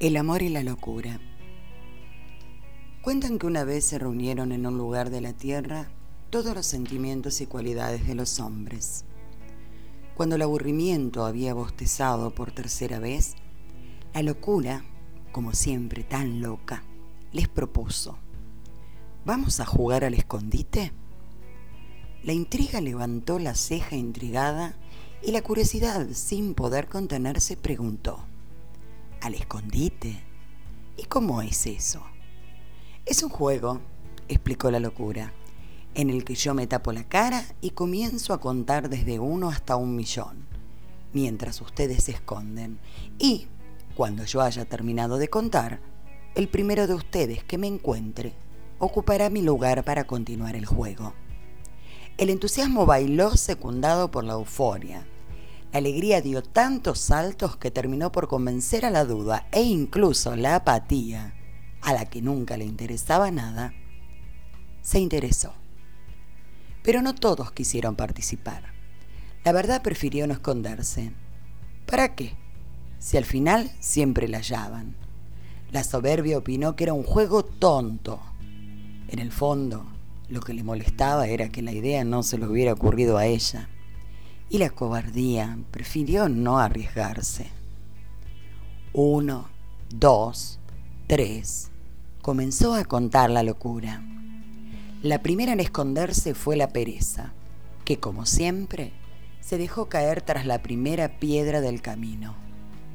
El 0.00 0.16
amor 0.16 0.40
y 0.40 0.48
la 0.48 0.62
locura. 0.62 1.20
Cuentan 3.02 3.38
que 3.38 3.46
una 3.46 3.64
vez 3.64 3.84
se 3.84 3.98
reunieron 3.98 4.50
en 4.50 4.64
un 4.64 4.78
lugar 4.78 5.10
de 5.10 5.20
la 5.20 5.34
tierra 5.34 5.90
todos 6.30 6.54
los 6.54 6.64
sentimientos 6.64 7.42
y 7.42 7.46
cualidades 7.46 8.06
de 8.06 8.14
los 8.14 8.40
hombres. 8.40 9.04
Cuando 10.14 10.36
el 10.36 10.42
aburrimiento 10.42 11.26
había 11.26 11.52
bostezado 11.52 12.34
por 12.34 12.50
tercera 12.50 12.98
vez, 12.98 13.34
la 14.14 14.22
locura, 14.22 14.86
como 15.32 15.52
siempre 15.52 16.02
tan 16.02 16.40
loca, 16.40 16.82
les 17.30 17.48
propuso, 17.48 18.16
¿vamos 19.26 19.60
a 19.60 19.66
jugar 19.66 20.02
al 20.04 20.14
escondite? 20.14 20.94
La 22.22 22.32
intriga 22.32 22.80
levantó 22.80 23.38
la 23.38 23.54
ceja 23.54 23.96
intrigada 23.96 24.76
y 25.22 25.32
la 25.32 25.42
curiosidad, 25.42 26.08
sin 26.14 26.54
poder 26.54 26.88
contenerse, 26.88 27.58
preguntó, 27.58 28.29
al 29.20 29.34
escondite. 29.34 30.22
¿Y 30.96 31.04
cómo 31.04 31.42
es 31.42 31.66
eso? 31.66 32.02
Es 33.06 33.22
un 33.22 33.30
juego, 33.30 33.80
explicó 34.28 34.70
la 34.70 34.80
locura, 34.80 35.32
en 35.94 36.10
el 36.10 36.24
que 36.24 36.34
yo 36.34 36.54
me 36.54 36.66
tapo 36.66 36.92
la 36.92 37.04
cara 37.04 37.44
y 37.60 37.70
comienzo 37.70 38.32
a 38.32 38.40
contar 38.40 38.88
desde 38.88 39.18
uno 39.18 39.48
hasta 39.48 39.76
un 39.76 39.96
millón, 39.96 40.46
mientras 41.12 41.60
ustedes 41.60 42.04
se 42.04 42.12
esconden. 42.12 42.78
Y, 43.18 43.46
cuando 43.96 44.24
yo 44.24 44.40
haya 44.40 44.64
terminado 44.64 45.18
de 45.18 45.28
contar, 45.28 45.80
el 46.34 46.48
primero 46.48 46.86
de 46.86 46.94
ustedes 46.94 47.42
que 47.44 47.58
me 47.58 47.66
encuentre 47.66 48.34
ocupará 48.78 49.30
mi 49.30 49.42
lugar 49.42 49.84
para 49.84 50.04
continuar 50.04 50.54
el 50.54 50.64
juego. 50.64 51.12
El 52.16 52.30
entusiasmo 52.30 52.86
bailó 52.86 53.36
secundado 53.36 54.10
por 54.10 54.24
la 54.24 54.34
euforia 54.34 55.06
la 55.72 55.78
alegría 55.78 56.20
dio 56.20 56.42
tantos 56.42 56.98
saltos 56.98 57.56
que 57.56 57.70
terminó 57.70 58.10
por 58.10 58.26
convencer 58.26 58.84
a 58.84 58.90
la 58.90 59.04
duda 59.04 59.46
e 59.52 59.62
incluso 59.62 60.34
la 60.34 60.56
apatía, 60.56 61.34
a 61.80 61.92
la 61.92 62.06
que 62.06 62.22
nunca 62.22 62.56
le 62.56 62.64
interesaba 62.64 63.30
nada, 63.30 63.72
se 64.82 64.98
interesó. 64.98 65.54
Pero 66.82 67.02
no 67.02 67.14
todos 67.14 67.52
quisieron 67.52 67.94
participar. 67.94 68.72
La 69.44 69.52
verdad 69.52 69.80
prefirió 69.82 70.26
no 70.26 70.32
esconderse. 70.32 71.12
¿Para 71.86 72.16
qué? 72.16 72.34
Si 72.98 73.16
al 73.16 73.24
final 73.24 73.70
siempre 73.78 74.26
la 74.26 74.38
hallaban. 74.38 74.96
La 75.70 75.84
soberbia 75.84 76.38
opinó 76.38 76.74
que 76.74 76.84
era 76.84 76.94
un 76.94 77.04
juego 77.04 77.44
tonto. 77.44 78.20
En 79.08 79.20
el 79.20 79.30
fondo, 79.30 79.86
lo 80.28 80.40
que 80.40 80.52
le 80.52 80.64
molestaba 80.64 81.28
era 81.28 81.48
que 81.48 81.62
la 81.62 81.72
idea 81.72 82.02
no 82.04 82.24
se 82.24 82.38
le 82.38 82.46
hubiera 82.46 82.72
ocurrido 82.72 83.18
a 83.18 83.26
ella 83.26 83.68
y 84.50 84.58
la 84.58 84.68
cobardía 84.68 85.56
prefirió 85.70 86.28
no 86.28 86.58
arriesgarse. 86.58 87.48
Uno, 88.92 89.48
dos, 89.88 90.58
tres. 91.06 91.70
Comenzó 92.20 92.74
a 92.74 92.84
contar 92.84 93.30
la 93.30 93.44
locura. 93.44 94.02
La 95.02 95.22
primera 95.22 95.52
en 95.52 95.60
esconderse 95.60 96.34
fue 96.34 96.56
la 96.56 96.70
pereza, 96.70 97.32
que 97.84 98.00
como 98.00 98.26
siempre 98.26 98.92
se 99.40 99.56
dejó 99.56 99.88
caer 99.88 100.20
tras 100.20 100.44
la 100.44 100.62
primera 100.62 101.20
piedra 101.20 101.60
del 101.60 101.80
camino. 101.80 102.34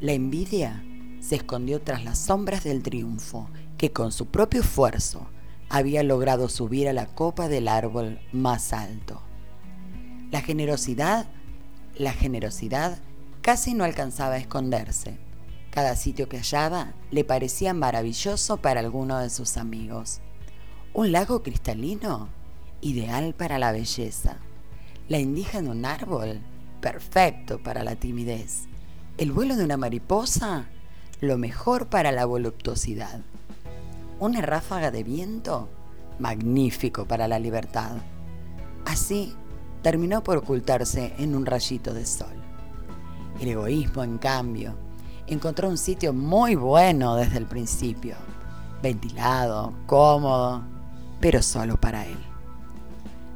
La 0.00 0.12
envidia 0.12 0.84
se 1.20 1.36
escondió 1.36 1.80
tras 1.80 2.04
las 2.04 2.18
sombras 2.18 2.64
del 2.64 2.82
triunfo, 2.82 3.48
que 3.78 3.92
con 3.92 4.10
su 4.10 4.26
propio 4.26 4.60
esfuerzo 4.60 5.28
había 5.70 6.02
logrado 6.02 6.48
subir 6.48 6.88
a 6.88 6.92
la 6.92 7.06
copa 7.06 7.48
del 7.48 7.68
árbol 7.68 8.18
más 8.32 8.72
alto. 8.72 9.22
La 10.32 10.42
generosidad 10.42 11.28
la 11.96 12.12
generosidad 12.12 12.98
casi 13.42 13.74
no 13.74 13.84
alcanzaba 13.84 14.34
a 14.34 14.38
esconderse. 14.38 15.18
Cada 15.70 15.96
sitio 15.96 16.28
que 16.28 16.38
hallaba 16.38 16.94
le 17.10 17.24
parecía 17.24 17.74
maravilloso 17.74 18.58
para 18.58 18.80
alguno 18.80 19.18
de 19.18 19.30
sus 19.30 19.56
amigos. 19.56 20.20
Un 20.92 21.12
lago 21.12 21.42
cristalino, 21.42 22.28
ideal 22.80 23.34
para 23.34 23.58
la 23.58 23.72
belleza. 23.72 24.36
La 25.08 25.18
indija 25.18 25.58
en 25.58 25.68
un 25.68 25.84
árbol, 25.84 26.40
perfecto 26.80 27.62
para 27.62 27.82
la 27.82 27.96
timidez. 27.96 28.64
El 29.18 29.32
vuelo 29.32 29.56
de 29.56 29.64
una 29.64 29.76
mariposa, 29.76 30.66
lo 31.20 31.38
mejor 31.38 31.88
para 31.88 32.12
la 32.12 32.24
voluptuosidad. 32.24 33.20
Una 34.20 34.40
ráfaga 34.40 34.90
de 34.90 35.02
viento, 35.02 35.68
magnífico 36.18 37.06
para 37.06 37.28
la 37.28 37.38
libertad. 37.38 37.96
Así, 38.84 39.34
terminó 39.84 40.24
por 40.24 40.38
ocultarse 40.38 41.12
en 41.18 41.34
un 41.34 41.44
rayito 41.44 41.92
de 41.92 42.06
sol. 42.06 42.32
El 43.38 43.48
egoísmo, 43.48 44.02
en 44.02 44.16
cambio, 44.16 44.74
encontró 45.26 45.68
un 45.68 45.76
sitio 45.76 46.14
muy 46.14 46.54
bueno 46.54 47.16
desde 47.16 47.36
el 47.36 47.44
principio, 47.44 48.16
ventilado, 48.82 49.74
cómodo, 49.84 50.64
pero 51.20 51.42
solo 51.42 51.78
para 51.78 52.06
él. 52.06 52.16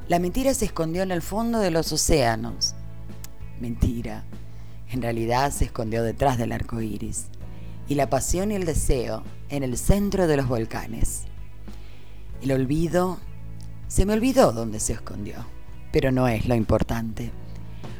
La 0.07 0.17
mentira 0.17 0.55
se 0.55 0.65
escondió 0.65 1.03
en 1.03 1.11
el 1.11 1.21
fondo 1.21 1.59
de 1.59 1.69
los 1.69 1.91
océanos. 1.91 2.73
Mentira, 3.61 4.23
en 4.89 5.03
realidad 5.03 5.51
se 5.51 5.65
escondió 5.65 6.01
detrás 6.01 6.39
del 6.39 6.51
arco 6.51 6.81
iris, 6.81 7.27
y 7.87 7.93
la 7.93 8.09
pasión 8.09 8.51
y 8.51 8.55
el 8.55 8.65
deseo 8.65 9.21
en 9.49 9.61
el 9.61 9.77
centro 9.77 10.25
de 10.25 10.37
los 10.37 10.47
volcanes. 10.47 11.25
El 12.41 12.53
olvido, 12.53 13.19
se 13.87 14.07
me 14.07 14.13
olvidó 14.13 14.51
dónde 14.51 14.79
se 14.79 14.93
escondió 14.93 15.45
pero 15.91 16.11
no 16.11 16.27
es 16.27 16.47
lo 16.47 16.55
importante. 16.55 17.31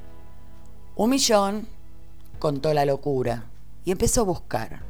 Un 0.95 1.11
millón, 1.11 1.67
contó 2.39 2.73
la 2.73 2.85
locura, 2.85 3.45
y 3.85 3.91
empezó 3.91 4.21
a 4.21 4.25
buscar. 4.25 4.81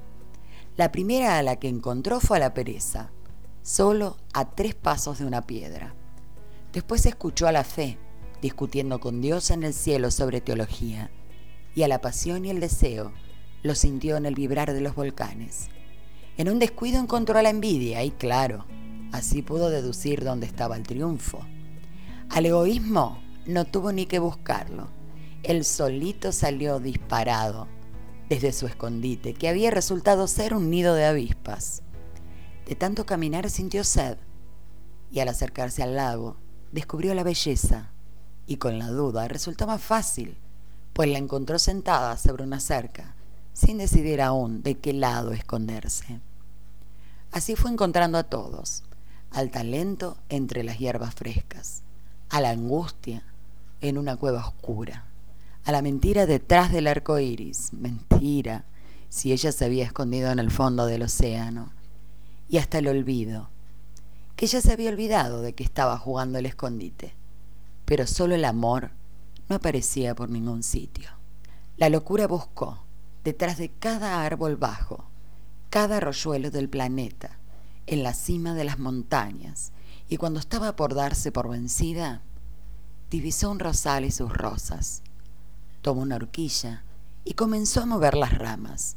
La 0.77 0.91
primera 0.91 1.37
a 1.37 1.43
la 1.43 1.57
que 1.57 1.67
encontró 1.67 2.19
fue 2.19 2.37
a 2.37 2.39
la 2.39 2.53
pereza, 2.53 3.11
solo 3.61 4.17
a 4.33 4.51
tres 4.51 4.75
pasos 4.75 5.19
de 5.19 5.25
una 5.25 5.41
piedra. 5.45 5.93
Después 6.73 7.05
escuchó 7.05 7.47
a 7.47 7.51
la 7.51 7.63
fe, 7.63 7.97
discutiendo 8.41 8.99
con 8.99 9.21
Dios 9.21 9.51
en 9.51 9.63
el 9.63 9.73
cielo 9.73 10.11
sobre 10.11 10.41
teología, 10.41 11.11
y 11.75 11.83
a 11.83 11.87
la 11.87 12.01
pasión 12.01 12.45
y 12.45 12.49
el 12.49 12.59
deseo 12.59 13.11
lo 13.63 13.75
sintió 13.75 14.17
en 14.17 14.25
el 14.25 14.35
vibrar 14.35 14.73
de 14.73 14.81
los 14.81 14.95
volcanes. 14.95 15.69
En 16.37 16.49
un 16.49 16.59
descuido 16.59 16.99
encontró 16.99 17.37
a 17.37 17.41
la 17.41 17.49
envidia 17.49 18.03
y 18.03 18.11
claro, 18.11 18.65
así 19.11 19.41
pudo 19.41 19.69
deducir 19.69 20.23
dónde 20.23 20.45
estaba 20.45 20.77
el 20.77 20.83
triunfo. 20.83 21.45
Al 22.29 22.45
egoísmo 22.45 23.21
no 23.45 23.65
tuvo 23.65 23.91
ni 23.91 24.05
que 24.05 24.19
buscarlo. 24.19 24.87
Él 25.43 25.65
solito 25.65 26.31
salió 26.31 26.79
disparado 26.79 27.67
desde 28.29 28.53
su 28.53 28.67
escondite, 28.67 29.33
que 29.33 29.49
había 29.49 29.71
resultado 29.71 30.27
ser 30.27 30.53
un 30.53 30.69
nido 30.69 30.93
de 30.93 31.05
avispas. 31.05 31.81
De 32.69 32.75
tanto 32.75 33.03
caminar 33.07 33.49
sintió 33.49 33.83
sed 33.83 34.19
y 35.09 35.21
al 35.21 35.29
acercarse 35.29 35.81
al 35.81 35.95
lago 35.95 36.37
descubrió 36.71 37.15
la 37.15 37.23
belleza. 37.23 37.89
Y 38.45 38.57
con 38.57 38.77
la 38.77 38.89
duda 38.89 39.27
resultó 39.27 39.65
más 39.65 39.81
fácil, 39.81 40.37
pues 40.93 41.09
la 41.09 41.17
encontró 41.17 41.57
sentada 41.57 42.15
sobre 42.15 42.43
una 42.43 42.59
cerca, 42.59 43.15
sin 43.53 43.79
decidir 43.79 44.21
aún 44.21 44.61
de 44.61 44.77
qué 44.77 44.93
lado 44.93 45.31
esconderse. 45.31 46.19
Así 47.31 47.55
fue 47.55 47.71
encontrando 47.71 48.19
a 48.19 48.23
todos, 48.25 48.83
al 49.31 49.49
talento 49.49 50.17
entre 50.29 50.63
las 50.63 50.77
hierbas 50.77 51.15
frescas, 51.15 51.81
a 52.29 52.39
la 52.39 52.51
angustia 52.51 53.23
en 53.81 53.97
una 53.97 54.15
cueva 54.15 54.45
oscura, 54.45 55.05
a 55.65 55.71
la 55.71 55.81
mentira 55.81 56.27
detrás 56.27 56.71
del 56.71 56.85
arco 56.85 57.17
iris, 57.17 57.73
mentira, 57.73 58.65
si 59.09 59.31
ella 59.31 59.51
se 59.51 59.65
había 59.65 59.85
escondido 59.85 60.29
en 60.31 60.37
el 60.37 60.51
fondo 60.51 60.85
del 60.85 61.01
océano, 61.01 61.71
y 62.49 62.57
hasta 62.57 62.79
el 62.79 62.87
olvido, 62.87 63.49
que 64.35 64.47
ya 64.47 64.59
se 64.59 64.73
había 64.73 64.89
olvidado 64.89 65.41
de 65.41 65.53
que 65.53 65.63
estaba 65.63 65.97
jugando 65.97 66.39
el 66.39 66.47
escondite, 66.47 67.13
pero 67.85 68.07
solo 68.07 68.33
el 68.33 68.43
amor 68.43 68.91
no 69.47 69.55
aparecía 69.55 70.15
por 70.15 70.29
ningún 70.29 70.63
sitio. 70.63 71.09
La 71.77 71.89
locura 71.89 72.27
buscó, 72.27 72.83
detrás 73.23 73.57
de 73.57 73.69
cada 73.69 74.25
árbol 74.25 74.55
bajo, 74.55 75.05
cada 75.69 75.97
arroyuelo 75.97 76.49
del 76.49 76.69
planeta, 76.69 77.37
en 77.85 78.01
la 78.01 78.13
cima 78.13 78.55
de 78.55 78.63
las 78.63 78.79
montañas, 78.79 79.71
y 80.07 80.17
cuando 80.17 80.39
estaba 80.39 80.75
por 80.75 80.95
darse 80.95 81.31
por 81.31 81.49
vencida, 81.49 82.23
divisó 83.11 83.51
un 83.51 83.59
rosal 83.59 84.05
y 84.05 84.11
sus 84.11 84.33
rosas. 84.33 85.03
Tomó 85.81 86.01
una 86.01 86.15
horquilla 86.15 86.83
y 87.23 87.33
comenzó 87.33 87.81
a 87.81 87.85
mover 87.85 88.15
las 88.15 88.35
ramas, 88.37 88.95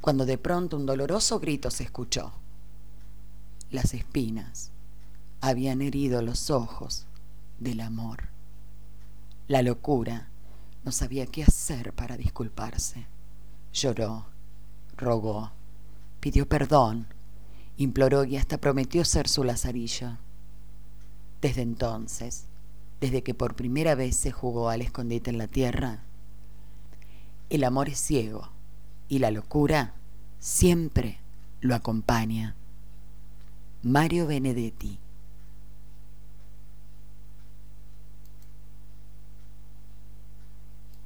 cuando 0.00 0.24
de 0.24 0.38
pronto 0.38 0.76
un 0.76 0.86
doloroso 0.86 1.40
grito 1.40 1.70
se 1.70 1.82
escuchó. 1.82 2.32
Las 3.70 3.94
espinas 3.94 4.70
habían 5.40 5.82
herido 5.82 6.22
los 6.22 6.50
ojos 6.50 7.06
del 7.58 7.80
amor. 7.80 8.28
La 9.48 9.62
locura 9.62 10.28
No 10.84 10.92
sabía 10.92 11.26
qué 11.26 11.42
hacer 11.42 11.92
para 11.92 12.16
disculparse. 12.16 13.06
Lloró, 13.72 14.26
rogó, 14.96 15.50
pidió 16.20 16.48
perdón, 16.48 17.08
imploró 17.76 18.22
y 18.22 18.36
hasta 18.36 18.58
prometió 18.58 19.04
ser 19.04 19.26
su 19.26 19.42
lazarillo. 19.42 20.16
Desde 21.40 21.62
entonces, 21.62 22.46
desde 23.00 23.24
que 23.24 23.34
por 23.34 23.56
primera 23.56 23.96
vez 23.96 24.16
se 24.16 24.30
jugó 24.30 24.68
al 24.68 24.80
escondite 24.80 25.30
en 25.30 25.38
la 25.38 25.48
tierra, 25.48 26.04
el 27.50 27.64
amor 27.64 27.88
es 27.88 27.98
ciego 27.98 28.50
y 29.08 29.18
la 29.18 29.32
locura 29.32 29.94
siempre 30.38 31.18
lo 31.60 31.74
acompaña. 31.74 32.54
Mario 33.88 34.26
Benedetti 34.26 34.98